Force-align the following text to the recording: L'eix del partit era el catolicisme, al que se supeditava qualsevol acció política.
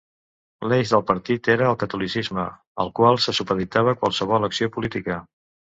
L'eix 0.71 0.93
del 0.93 1.03
partit 1.09 1.49
era 1.55 1.67
el 1.73 1.77
catolicisme, 1.83 2.47
al 2.85 2.93
que 3.01 3.13
se 3.27 3.39
supeditava 3.43 3.97
qualsevol 4.03 4.51
acció 4.51 4.73
política. 4.79 5.25